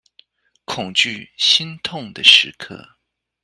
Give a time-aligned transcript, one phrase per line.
[0.65, 2.95] 恐懼心痛的時刻